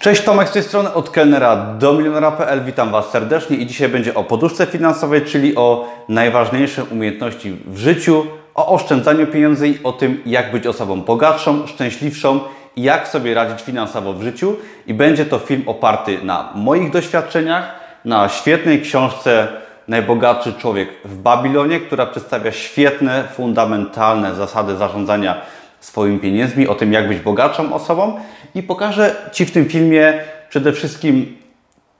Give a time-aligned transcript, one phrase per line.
[0.00, 2.64] Cześć, Tomek z tej strony od kelnera do milionera.pl.
[2.64, 8.26] Witam Was serdecznie i dzisiaj będzie o poduszce finansowej, czyli o najważniejszej umiejętności w życiu,
[8.54, 12.40] o oszczędzaniu pieniędzy i o tym, jak być osobą bogatszą, szczęśliwszą
[12.76, 14.56] i jak sobie radzić finansowo w życiu.
[14.86, 17.74] I będzie to film oparty na moich doświadczeniach,
[18.04, 19.48] na świetnej książce
[19.90, 25.40] Najbogatszy człowiek w Babilonie, która przedstawia świetne, fundamentalne zasady zarządzania
[25.80, 28.20] swoimi pieniędzmi, o tym, jak być bogatszą osobą
[28.54, 30.14] i pokażę Ci w tym filmie
[30.48, 31.36] przede wszystkim,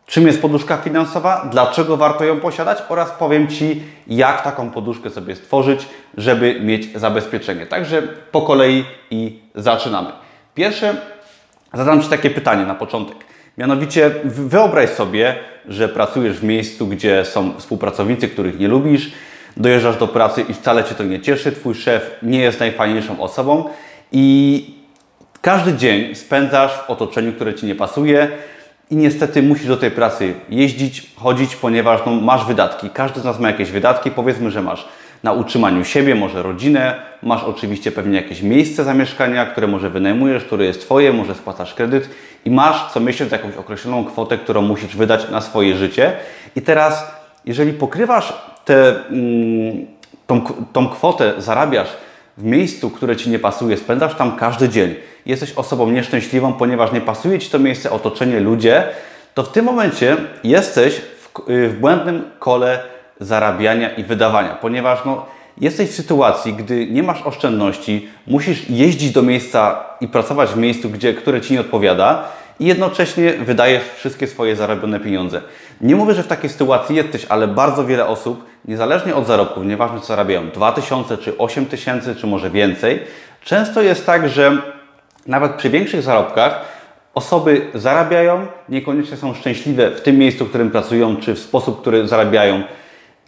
[0.07, 5.37] czym jest poduszka finansowa, dlaczego warto ją posiadać oraz powiem Ci, jak taką poduszkę sobie
[5.37, 7.67] stworzyć, żeby mieć zabezpieczenie.
[7.67, 8.03] Także
[8.33, 10.09] po kolei i zaczynamy.
[10.55, 10.95] Pierwsze,
[11.75, 13.17] zadam Ci takie pytanie na początek.
[13.59, 15.35] Mianowicie wyobraź sobie,
[15.69, 19.13] że pracujesz w miejscu, gdzie są współpracownicy, których nie lubisz,
[19.57, 23.65] dojeżdżasz do pracy i wcale Cię to nie cieszy, Twój szef nie jest najfajniejszą osobą
[24.13, 24.65] i
[25.43, 28.29] każdy dzień spędzasz w otoczeniu, które Ci nie pasuje
[28.91, 32.91] i niestety musisz do tej pracy jeździć, chodzić, ponieważ no, masz wydatki.
[32.91, 34.11] Każdy z nas ma jakieś wydatki.
[34.11, 34.89] Powiedzmy, że masz
[35.23, 40.65] na utrzymaniu siebie, może rodzinę, masz oczywiście pewnie jakieś miejsce zamieszkania, które może wynajmujesz, które
[40.65, 42.11] jest Twoje, może spłacasz kredyt
[42.45, 46.13] i masz co miesiąc jakąś określoną kwotę, którą musisz wydać na swoje życie.
[46.57, 48.33] I teraz, jeżeli pokrywasz
[48.65, 49.87] te, mm,
[50.27, 50.41] tą,
[50.73, 51.89] tą kwotę, zarabiasz
[52.39, 54.95] w miejscu, które Ci nie pasuje, spędzasz tam każdy dzień,
[55.27, 58.85] jesteś osobą nieszczęśliwą, ponieważ nie pasuje Ci to miejsce, otoczenie, ludzie,
[59.35, 62.83] to w tym momencie jesteś w, y, w błędnym kole
[63.21, 65.27] zarabiania i wydawania, ponieważ no,
[65.61, 70.91] jesteś w sytuacji, gdy nie masz oszczędności, musisz jeździć do miejsca i pracować w miejscu,
[70.91, 72.29] gdzie, które Ci nie odpowiada
[72.61, 75.43] i jednocześnie wydajesz wszystkie swoje zarobione pieniądze.
[75.81, 80.01] Nie mówię, że w takiej sytuacji jesteś, ale bardzo wiele osób, niezależnie od zarobków, nieważne
[80.01, 83.01] co zarabiają, 2000 czy 8000 czy może więcej,
[83.45, 84.59] często jest tak, że
[85.27, 86.65] nawet przy większych zarobkach
[87.15, 92.09] osoby zarabiają, niekoniecznie są szczęśliwe w tym miejscu, w którym pracują, czy w sposób, który
[92.09, 92.63] zarabiają,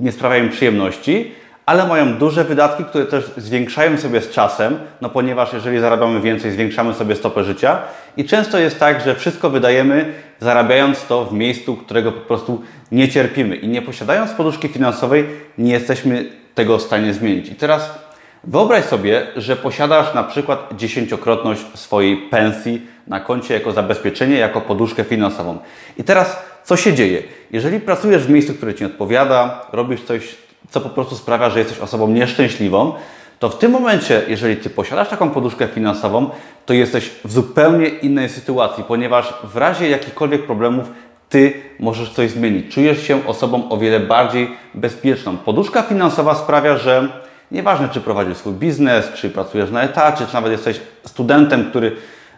[0.00, 1.34] nie sprawiają przyjemności,
[1.66, 6.50] ale mają duże wydatki, które też zwiększają sobie z czasem, no ponieważ jeżeli zarabiamy więcej,
[6.50, 7.78] zwiększamy sobie stopę życia
[8.16, 13.08] i często jest tak, że wszystko wydajemy zarabiając to w miejscu, którego po prostu nie
[13.08, 15.26] cierpimy i nie posiadając poduszki finansowej
[15.58, 17.48] nie jesteśmy tego w stanie zmienić.
[17.48, 17.98] I teraz
[18.44, 25.04] wyobraź sobie, że posiadasz na przykład dziesięciokrotność swojej pensji na koncie jako zabezpieczenie, jako poduszkę
[25.04, 25.58] finansową.
[25.98, 27.22] I teraz co się dzieje?
[27.50, 30.34] Jeżeli pracujesz w miejscu, które Ci nie odpowiada, robisz coś
[30.70, 32.92] co po prostu sprawia, że jesteś osobą nieszczęśliwą,
[33.38, 36.30] to w tym momencie, jeżeli Ty posiadasz taką poduszkę finansową,
[36.66, 40.90] to jesteś w zupełnie innej sytuacji, ponieważ w razie jakichkolwiek problemów
[41.28, 42.74] Ty możesz coś zmienić.
[42.74, 45.36] Czujesz się osobą o wiele bardziej bezpieczną.
[45.36, 47.08] Poduszka finansowa sprawia, że
[47.50, 51.96] nieważne czy prowadzisz swój biznes, czy pracujesz na etacie, czy nawet jesteś studentem, który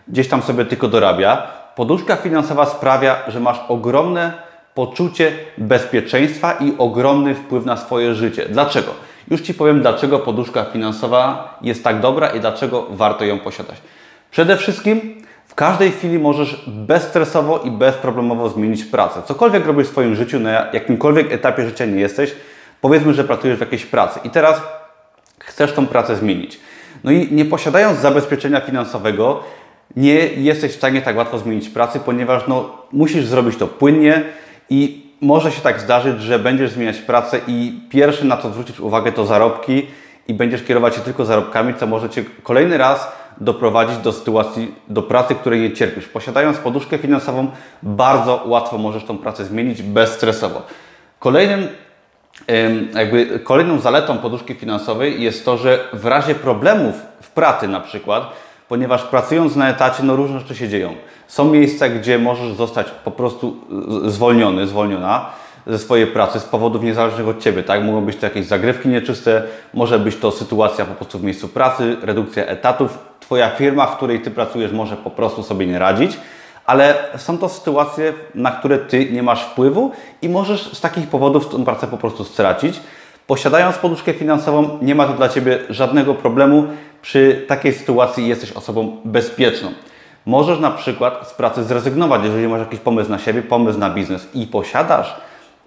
[0.09, 1.47] gdzieś tam sobie tylko dorabia,
[1.77, 4.33] poduszka finansowa sprawia, że masz ogromne
[4.75, 8.47] poczucie bezpieczeństwa i ogromny wpływ na swoje życie.
[8.49, 8.91] Dlaczego?
[9.31, 13.77] Już Ci powiem, dlaczego poduszka finansowa jest tak dobra i dlaczego warto ją posiadać.
[14.31, 19.23] Przede wszystkim w każdej chwili możesz bezstresowo i bezproblemowo zmienić pracę.
[19.25, 22.35] Cokolwiek robisz w swoim życiu, na jakimkolwiek etapie życia nie jesteś,
[22.81, 24.63] powiedzmy, że pracujesz w jakiejś pracy i teraz
[25.39, 26.61] chcesz tą pracę zmienić.
[27.05, 29.43] No i nie posiadając zabezpieczenia finansowego,
[29.97, 34.23] nie jesteś w stanie tak łatwo zmienić pracy, ponieważ no, musisz zrobić to płynnie,
[34.71, 39.13] i może się tak zdarzyć, że będziesz zmieniać pracę i pierwszy na co zwrócić uwagę
[39.13, 39.87] to zarobki
[40.29, 45.03] i będziesz kierować się tylko zarobkami, co może Cię kolejny raz doprowadzić do sytuacji, do
[45.03, 46.09] pracy, której nie cierpisz.
[46.09, 47.51] Posiadając poduszkę finansową,
[47.83, 50.63] bardzo łatwo możesz tą pracę zmienić bezstresowo.
[51.19, 51.69] Kolejnym,
[52.95, 58.33] jakby kolejną zaletą poduszki finansowej jest to, że w razie problemów w pracy na przykład,
[58.69, 60.95] ponieważ pracując na etacie, no różne rzeczy się dzieją.
[61.29, 63.57] Są miejsca, gdzie możesz zostać po prostu
[64.07, 65.27] zwolniony, zwolniona
[65.67, 67.85] ze swojej pracy z powodów niezależnych od Ciebie, tak?
[67.85, 69.43] Mogą być to jakieś zagrywki nieczyste,
[69.75, 72.99] może być to sytuacja po prostu w miejscu pracy, redukcja etatów.
[73.21, 76.17] Twoja firma, w której Ty pracujesz, może po prostu sobie nie radzić,
[76.67, 79.91] ale są to sytuacje, na które Ty nie masz wpływu
[80.23, 82.81] i możesz z takich powodów tę pracę po prostu stracić.
[83.27, 86.67] Posiadając poduszkę finansową, nie ma to dla Ciebie żadnego problemu.
[87.05, 89.73] Przy takiej sytuacji jesteś osobą bezpieczną.
[90.27, 94.29] Możesz na przykład z pracy zrezygnować, jeżeli masz jakiś pomysł na siebie, pomysł na biznes
[94.35, 95.15] i posiadasz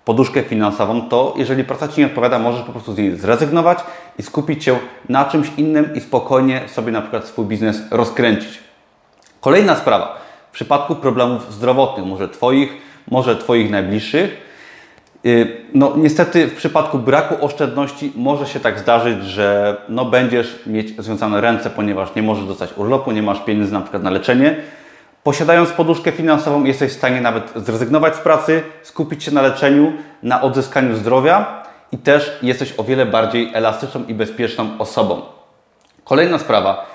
[0.05, 3.79] poduszkę finansową, to jeżeli praca Ci nie odpowiada, możesz po prostu z niej zrezygnować
[4.19, 4.79] i skupić się
[5.09, 8.59] na czymś innym i spokojnie sobie na przykład swój biznes rozkręcić.
[9.41, 10.17] Kolejna sprawa.
[10.51, 12.73] W przypadku problemów zdrowotnych, może Twoich,
[13.11, 14.37] może Twoich najbliższych,
[15.73, 21.41] no niestety w przypadku braku oszczędności może się tak zdarzyć, że no, będziesz mieć związane
[21.41, 24.55] ręce, ponieważ nie możesz dostać urlopu, nie masz pieniędzy na przykład na leczenie.
[25.23, 29.93] Posiadając poduszkę finansową, jesteś w stanie nawet zrezygnować z pracy, skupić się na leczeniu,
[30.23, 35.21] na odzyskaniu zdrowia i też jesteś o wiele bardziej elastyczną i bezpieczną osobą.
[36.03, 36.85] Kolejna sprawa.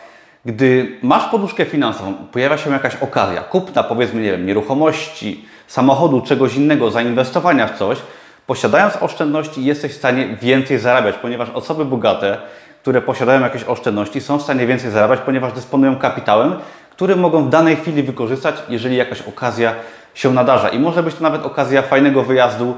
[0.44, 6.56] Gdy masz poduszkę finansową, pojawia się jakaś okazja, kupna powiedzmy, nie wiem, nieruchomości, samochodu, czegoś
[6.56, 7.98] innego, zainwestowania w coś,
[8.46, 12.38] posiadając oszczędności jesteś w stanie więcej zarabiać, ponieważ osoby bogate,
[12.82, 16.54] które posiadają jakieś oszczędności, są w stanie więcej zarabiać, ponieważ dysponują kapitałem,
[16.90, 19.74] który mogą w danej chwili wykorzystać, jeżeli jakaś okazja
[20.14, 20.68] się nadarza.
[20.68, 22.76] I może być to nawet okazja fajnego wyjazdu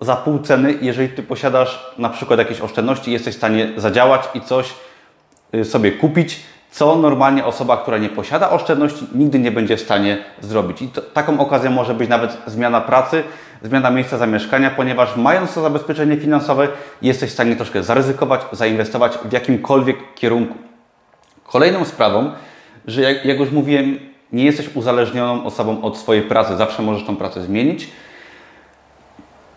[0.00, 4.40] za pół ceny, jeżeli Ty posiadasz na przykład jakieś oszczędności, jesteś w stanie zadziałać i
[4.40, 4.74] coś
[5.54, 6.40] y, sobie kupić,
[6.70, 10.82] co normalnie osoba, która nie posiada oszczędności, nigdy nie będzie w stanie zrobić.
[10.82, 13.22] I to, taką okazją może być nawet zmiana pracy,
[13.62, 16.68] zmiana miejsca zamieszkania, ponieważ mając to zabezpieczenie finansowe,
[17.02, 20.54] jesteś w stanie troszkę zaryzykować, zainwestować w jakimkolwiek kierunku.
[21.46, 22.32] Kolejną sprawą,
[22.86, 23.98] że jak, jak już mówiłem,
[24.32, 27.88] nie jesteś uzależnioną osobą od swojej pracy, zawsze możesz tą pracę zmienić.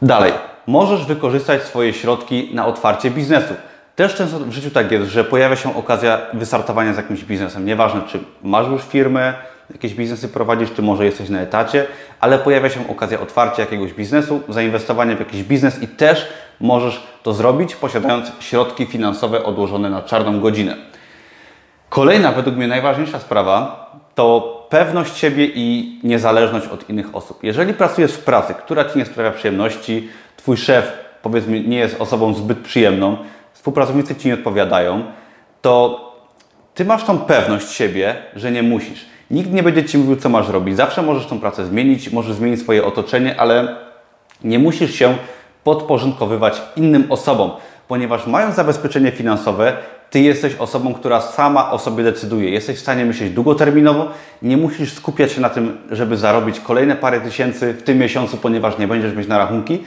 [0.01, 0.33] Dalej,
[0.67, 3.53] możesz wykorzystać swoje środki na otwarcie biznesu.
[3.95, 7.65] Też często w życiu tak jest, że pojawia się okazja wystartowania z jakimś biznesem.
[7.65, 9.33] Nieważne, czy masz już firmę,
[9.73, 11.85] jakieś biznesy prowadzisz, czy może jesteś na etacie,
[12.19, 16.27] ale pojawia się okazja otwarcia jakiegoś biznesu, zainwestowania w jakiś biznes i też
[16.59, 20.75] możesz to zrobić, posiadając środki finansowe odłożone na czarną godzinę.
[21.89, 23.83] Kolejna, według mnie najważniejsza sprawa
[24.15, 27.43] to pewność siebie i niezależność od innych osób.
[27.43, 30.91] Jeżeli pracujesz w pracy, która Ci nie sprawia przyjemności, Twój szef,
[31.21, 33.17] powiedzmy, nie jest osobą zbyt przyjemną,
[33.53, 35.03] współpracownicy Ci nie odpowiadają,
[35.61, 35.99] to
[36.73, 39.05] Ty masz tą pewność siebie, że nie musisz.
[39.33, 40.75] Nikt nie będzie Ci mówił, co masz robić.
[40.75, 43.75] Zawsze możesz tą pracę zmienić, możesz zmienić swoje otoczenie, ale
[44.44, 45.15] nie musisz się
[45.63, 47.51] podporządkowywać innym osobom,
[47.88, 49.77] ponieważ mając zabezpieczenie finansowe,
[50.09, 52.50] ty jesteś osobą, która sama o sobie decyduje.
[52.50, 54.07] Jesteś w stanie myśleć długoterminowo,
[54.41, 58.77] nie musisz skupiać się na tym, żeby zarobić kolejne parę tysięcy w tym miesiącu, ponieważ
[58.77, 59.83] nie będziesz mieć na rachunki.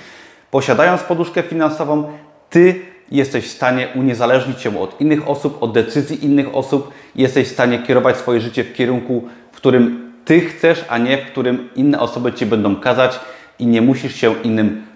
[0.50, 2.04] Posiadając poduszkę finansową,
[2.50, 6.92] ty jesteś w stanie uniezależnić się od innych osób, od decyzji innych osób.
[7.14, 11.26] Jesteś w stanie kierować swoje życie w kierunku, w którym ty chcesz, a nie w
[11.26, 13.20] którym inne osoby ci będą kazać
[13.58, 14.86] i nie musisz się innym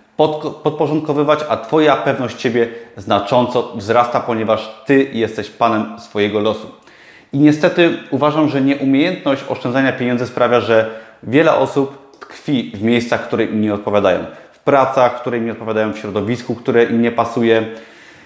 [0.63, 6.71] podporządkowywać, a Twoja pewność Ciebie znacząco wzrasta, ponieważ Ty jesteś Panem swojego losu.
[7.33, 10.91] I niestety uważam, że nieumiejętność oszczędzania pieniędzy sprawia, że
[11.23, 14.25] wiele osób tkwi w miejscach, które im nie odpowiadają.
[14.53, 17.65] W pracach, które im nie odpowiadają, w środowisku, które im nie pasuje,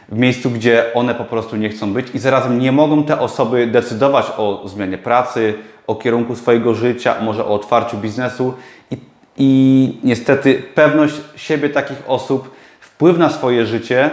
[0.09, 3.67] w miejscu, gdzie one po prostu nie chcą być i zarazem nie mogą te osoby
[3.67, 5.55] decydować o zmianie pracy,
[5.87, 8.55] o kierunku swojego życia, może o otwarciu biznesu
[8.91, 8.97] i
[9.39, 14.11] i niestety pewność siebie takich osób, wpływ na swoje życie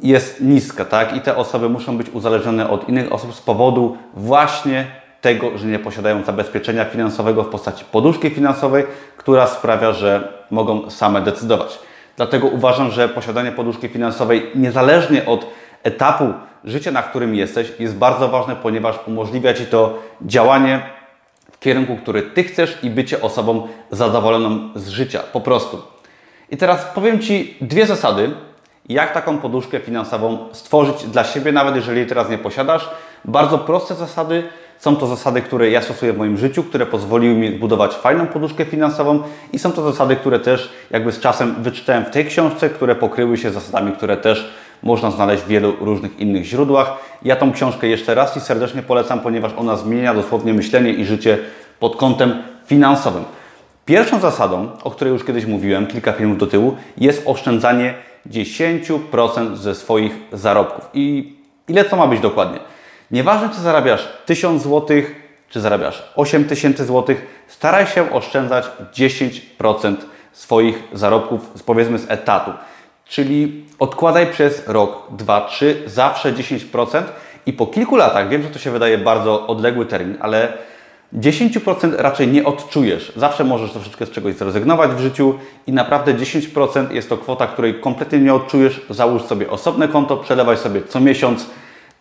[0.00, 1.16] jest niska, tak?
[1.16, 4.86] I te osoby muszą być uzależnione od innych osób z powodu właśnie
[5.20, 8.84] tego, że nie posiadają zabezpieczenia finansowego w postaci poduszki finansowej,
[9.16, 11.78] która sprawia, że mogą same decydować.
[12.16, 15.46] Dlatego uważam, że posiadanie poduszki finansowej, niezależnie od
[15.82, 16.32] etapu
[16.64, 20.82] życia, na którym jesteś, jest bardzo ważne, ponieważ umożliwia Ci to działanie
[21.60, 25.82] kierunku, który Ty chcesz i bycie osobą zadowoloną z życia, po prostu.
[26.50, 28.30] I teraz powiem Ci dwie zasady,
[28.88, 32.90] jak taką poduszkę finansową stworzyć dla siebie, nawet jeżeli teraz nie posiadasz.
[33.24, 34.48] Bardzo proste zasady.
[34.78, 38.64] Są to zasady, które ja stosuję w moim życiu, które pozwoliły mi budować fajną poduszkę
[38.64, 39.22] finansową
[39.52, 43.36] i są to zasady, które też jakby z czasem wyczytałem w tej książce, które pokryły
[43.36, 44.50] się zasadami, które też
[44.82, 46.92] można znaleźć w wielu różnych innych źródłach.
[47.22, 51.38] Ja tą książkę jeszcze raz i serdecznie polecam, ponieważ ona zmienia dosłownie myślenie i życie
[51.80, 53.24] pod kątem finansowym.
[53.84, 57.94] Pierwszą zasadą, o której już kiedyś mówiłem, kilka filmów do tyłu, jest oszczędzanie
[58.30, 60.88] 10% ze swoich zarobków.
[60.94, 61.36] I
[61.68, 62.58] ile to ma być dokładnie?
[63.14, 65.02] Nieważne, czy zarabiasz 1000 zł,
[65.48, 67.16] czy zarabiasz 8000 zł,
[67.48, 69.96] staraj się oszczędzać 10%
[70.32, 72.50] swoich zarobków, powiedzmy z etatu.
[73.04, 77.02] Czyli odkładaj przez rok, dwa, trzy, zawsze 10%
[77.46, 80.52] i po kilku latach, wiem, że to się wydaje bardzo odległy termin, ale
[81.14, 83.12] 10% raczej nie odczujesz.
[83.16, 85.34] Zawsze możesz troszeczkę z czegoś zrezygnować w życiu
[85.66, 88.80] i naprawdę 10% jest to kwota, której kompletnie nie odczujesz.
[88.90, 91.46] Załóż sobie osobne konto, przelewaj sobie co miesiąc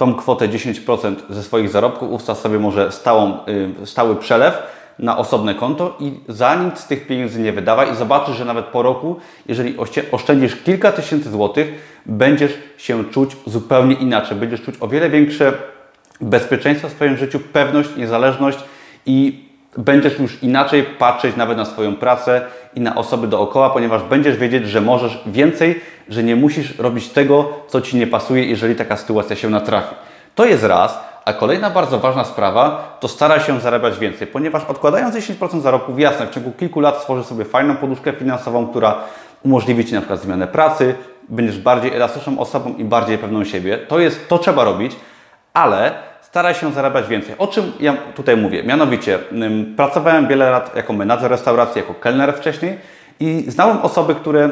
[0.03, 3.38] tą kwotę 10% ze swoich zarobków, ustaw sobie może stałą,
[3.79, 4.57] yy, stały przelew
[5.00, 8.65] na osobne konto i za nic z tych pieniędzy nie wydawaj i zobaczysz, że nawet
[8.65, 9.15] po roku,
[9.48, 9.75] jeżeli
[10.12, 11.67] oszczędzisz kilka tysięcy złotych,
[12.05, 14.38] będziesz się czuć zupełnie inaczej.
[14.38, 15.53] Będziesz czuć o wiele większe
[16.22, 18.60] bezpieczeństwo w swoim życiu, pewność, niezależność
[19.05, 19.45] i
[19.77, 22.41] będziesz już inaczej patrzeć nawet na swoją pracę
[22.75, 27.49] i na osoby dookoła, ponieważ będziesz wiedzieć, że możesz więcej, że nie musisz robić tego,
[27.67, 29.95] co Ci nie pasuje, jeżeli taka sytuacja się natrafi.
[30.35, 30.99] To jest raz.
[31.25, 36.27] A kolejna bardzo ważna sprawa to staraj się zarabiać więcej, ponieważ odkładając 10% zarobków, jasne,
[36.27, 38.95] w ciągu kilku lat stworzysz sobie fajną poduszkę finansową, która
[39.43, 40.95] umożliwi Ci na przykład zmianę pracy,
[41.29, 43.77] będziesz bardziej elastyczną osobą i bardziej pewną siebie.
[43.77, 44.95] To jest, to trzeba robić,
[45.53, 45.93] ale
[46.33, 47.35] staraj się zarabiać więcej.
[47.37, 48.63] O czym ja tutaj mówię?
[48.63, 49.19] Mianowicie,
[49.77, 52.77] pracowałem wiele lat jako menadżer restauracji, jako kelner wcześniej
[53.19, 54.49] i znałem osoby, które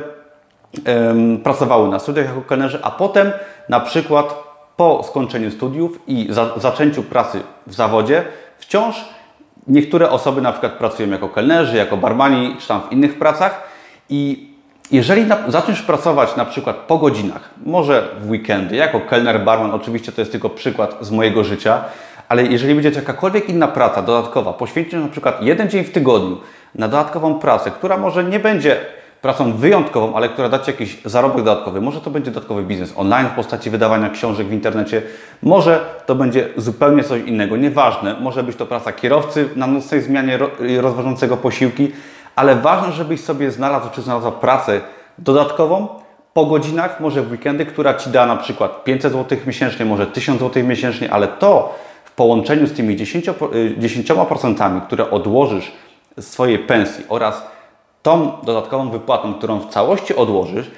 [1.43, 3.31] pracowały na studiach jako kelnerzy, a potem
[3.69, 4.35] na przykład
[4.77, 8.23] po skończeniu studiów i za, zaczęciu pracy w zawodzie
[8.57, 9.05] wciąż
[9.67, 13.63] niektóre osoby na przykład pracują jako kelnerzy, jako barmani, czy tam w innych pracach
[14.09, 14.50] i
[14.91, 20.11] jeżeli na, zaczniesz pracować na przykład po godzinach, może w weekendy, jako kelner, barman, oczywiście
[20.11, 21.83] to jest tylko przykład z mojego życia,
[22.29, 26.37] ale jeżeli będzie jakakolwiek inna praca dodatkowa, poświęcisz na przykład jeden dzień w tygodniu
[26.75, 28.77] na dodatkową pracę, która może nie będzie
[29.21, 31.81] pracą wyjątkową, ale która da Ci jakiś zarobek dodatkowy.
[31.81, 35.01] Może to będzie dodatkowy biznes online w postaci wydawania książek w internecie,
[35.43, 38.15] może to będzie zupełnie coś innego, nieważne.
[38.21, 40.39] Może być to praca kierowcy na nocnej zmianie
[40.81, 41.91] rozważającego posiłki,
[42.41, 44.81] ale ważne, żebyś sobie znalazł czy znalazła pracę
[45.17, 45.87] dodatkową
[46.33, 50.39] po godzinach, może w weekendy, która Ci da na przykład 500 zł miesięcznie, może 1000
[50.39, 53.33] zł miesięcznie, ale to w połączeniu z tymi 10%,
[53.79, 55.71] 10% które odłożysz
[56.17, 57.47] z swojej pensji oraz
[58.03, 60.71] tą dodatkową wypłatą, którą w całości odłożysz,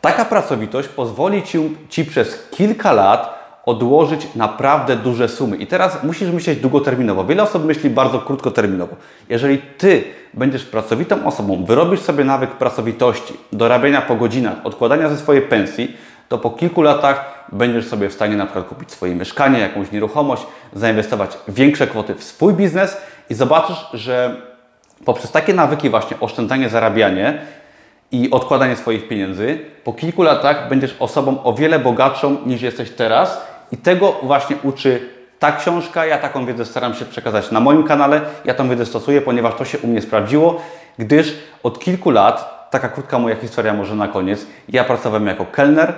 [0.00, 3.35] taka pracowitość pozwoli Ci, ci przez kilka lat
[3.66, 5.56] odłożyć naprawdę duże sumy.
[5.56, 7.24] I teraz musisz myśleć długoterminowo.
[7.24, 8.96] Wiele osób myśli bardzo krótkoterminowo.
[9.28, 10.04] Jeżeli Ty
[10.34, 15.96] będziesz pracowitą osobą, wyrobisz sobie nawyk pracowitości, dorabiania po godzinach, odkładania ze swojej pensji,
[16.28, 20.42] to po kilku latach będziesz sobie w stanie na przykład kupić swoje mieszkanie, jakąś nieruchomość,
[20.72, 22.96] zainwestować większe kwoty w swój biznes
[23.30, 24.36] i zobaczysz, że
[25.04, 27.38] poprzez takie nawyki właśnie oszczędzanie, zarabianie
[28.12, 33.55] i odkładanie swoich pieniędzy, po kilku latach będziesz osobą o wiele bogatszą niż jesteś teraz
[33.72, 35.08] i tego właśnie uczy
[35.38, 36.06] ta książka.
[36.06, 38.20] Ja taką wiedzę staram się przekazać na moim kanale.
[38.44, 40.62] Ja tą wiedzę stosuję, ponieważ to się u mnie sprawdziło,
[40.98, 45.94] gdyż od kilku lat, taka krótka moja historia może na koniec, ja pracowałem jako kelner,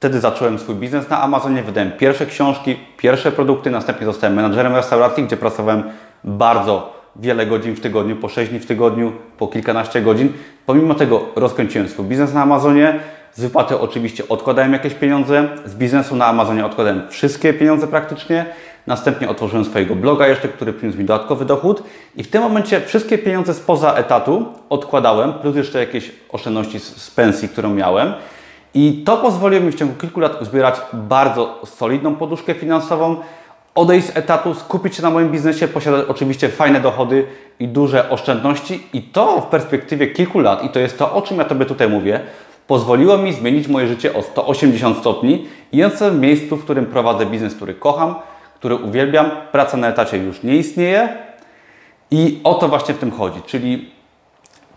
[0.00, 5.24] Wtedy zacząłem swój biznes na Amazonie, wydałem pierwsze książki, pierwsze produkty, następnie zostałem menadżerem restauracji,
[5.24, 5.82] gdzie pracowałem
[6.24, 10.32] bardzo wiele godzin w tygodniu, po 6 dni w tygodniu, po kilkanaście godzin.
[10.66, 13.00] Pomimo tego rozkręciłem swój biznes na Amazonie.
[13.32, 15.48] Z wypłaty oczywiście odkładałem jakieś pieniądze.
[15.64, 18.46] Z biznesu na Amazonie odkładałem wszystkie pieniądze praktycznie.
[18.86, 21.82] Następnie otworzyłem swojego bloga jeszcze, który przyniósł mi dodatkowy dochód.
[22.16, 27.48] I w tym momencie wszystkie pieniądze spoza etatu odkładałem, plus jeszcze jakieś oszczędności z, pensji,
[27.48, 28.12] którą miałem.
[28.74, 33.16] I to pozwoliło mi w ciągu kilku lat uzbierać bardzo solidną poduszkę finansową,
[33.74, 37.26] odejść z etatu, skupić się na moim biznesie, posiadać oczywiście fajne dochody
[37.60, 41.38] i duże oszczędności i to w perspektywie kilku lat, i to jest to, o czym
[41.38, 42.20] ja Tobie tutaj mówię,
[42.70, 47.26] pozwoliło mi zmienić moje życie o 180 stopni i jestem w miejscu, w którym prowadzę
[47.26, 48.14] biznes, który kocham,
[48.54, 51.08] który uwielbiam, praca na etacie już nie istnieje
[52.10, 53.90] i o to właśnie w tym chodzi, czyli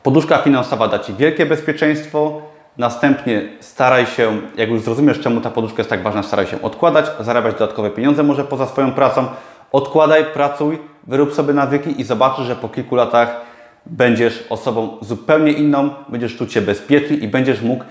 [0.04, 2.42] poduszka finansowa da Ci wielkie bezpieczeństwo,
[2.78, 7.06] Następnie staraj się, jak już zrozumiesz, czemu ta poduszka jest tak ważna, staraj się odkładać,
[7.20, 9.26] zarabiać dodatkowe pieniądze może poza swoją pracą.
[9.72, 13.53] Odkładaj, pracuj, wyrób sobie nawyki i zobaczysz, że po kilku latach
[13.86, 17.84] będziesz osobą zupełnie inną, będziesz czuć się bezpiecznie i będziesz mógł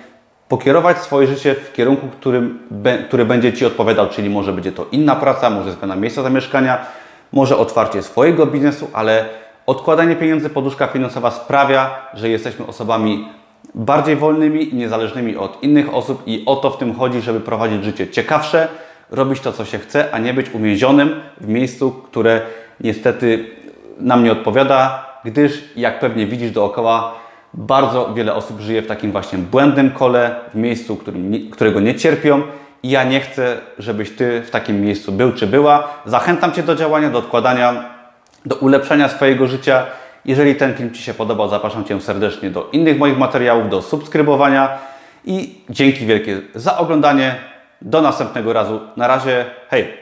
[0.49, 2.59] pokierować swoje życie w kierunku, którym,
[3.09, 6.79] który będzie Ci odpowiadał, czyli może będzie to inna praca, może zmiana miejsca zamieszkania,
[7.33, 9.25] może otwarcie swojego biznesu, ale
[9.67, 13.29] odkładanie pieniędzy, poduszka finansowa sprawia, że jesteśmy osobami
[13.75, 17.85] bardziej wolnymi i niezależnymi od innych osób i o to w tym chodzi, żeby prowadzić
[17.85, 18.69] życie ciekawsze,
[19.11, 22.41] robić to, co się chce, a nie być uwięzionym w miejscu, które
[22.81, 23.51] niestety
[24.01, 27.15] nam nie odpowiada, gdyż jak pewnie widzisz dookoła,
[27.55, 32.43] bardzo wiele osób żyje w takim właśnie błędnym kole, w miejscu, którym, którego nie cierpią
[32.83, 35.89] i ja nie chcę, żebyś Ty w takim miejscu był czy była.
[36.07, 37.85] Zachęcam Cię do działania, do odkładania,
[38.47, 39.87] do ulepszenia swojego życia
[40.25, 44.79] jeżeli ten film Ci się podobał, zapraszam Cię serdecznie do innych moich materiałów, do subskrybowania
[45.25, 47.35] i dzięki wielkie za oglądanie.
[47.83, 48.81] Do następnego razu.
[48.97, 50.02] Na razie, hej!